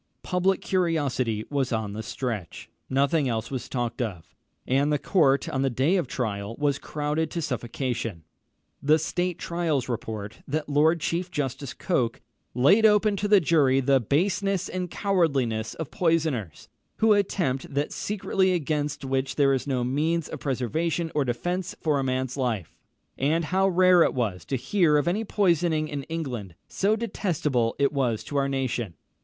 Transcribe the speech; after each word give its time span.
Public 0.23 0.61
curiosity 0.61 1.45
was 1.51 1.71
on 1.71 1.93
the 1.93 2.01
stretch. 2.01 2.71
Nothing 2.89 3.29
else 3.29 3.51
was 3.51 3.69
talked 3.69 4.01
of, 4.01 4.33
and 4.65 4.91
the 4.91 4.97
court 4.97 5.47
on 5.47 5.61
the 5.61 5.69
day 5.69 5.95
of 5.95 6.07
trial 6.07 6.55
was 6.57 6.79
crowded 6.79 7.29
to 7.29 7.39
suffocation. 7.39 8.23
The 8.81 8.97
State 8.97 9.37
Trials 9.37 9.87
report, 9.87 10.41
that 10.47 10.67
Lord 10.67 11.01
Chief 11.01 11.29
Justice 11.29 11.75
Coke 11.75 12.19
"laid 12.55 12.83
open 12.83 13.15
to 13.17 13.27
the 13.27 13.39
jury 13.39 13.79
the 13.79 13.99
baseness 13.99 14.67
and 14.67 14.89
cowardliness 14.89 15.75
of 15.75 15.91
poisoners, 15.91 16.67
who 16.95 17.13
attempt 17.13 17.71
that 17.71 17.93
secretly 17.93 18.53
against 18.53 19.05
which 19.05 19.35
there 19.35 19.53
is 19.53 19.67
no 19.67 19.83
means 19.83 20.27
of 20.29 20.39
preservation 20.39 21.11
or 21.13 21.23
defence 21.23 21.75
for 21.79 21.99
a 21.99 22.03
man's 22.03 22.35
life; 22.35 22.75
and 23.19 23.45
how 23.45 23.67
rare 23.67 24.01
it 24.01 24.15
was 24.15 24.45
to 24.45 24.55
hear 24.55 24.97
of 24.97 25.07
any 25.07 25.23
poisoning 25.23 25.87
in 25.87 26.01
England, 26.05 26.55
so 26.67 26.95
detestable 26.95 27.75
it 27.77 27.93
was 27.93 28.23
to 28.23 28.35
our 28.37 28.49
nation. 28.49 28.95